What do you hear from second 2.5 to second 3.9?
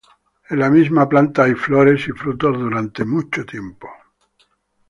durante mucho tiempo.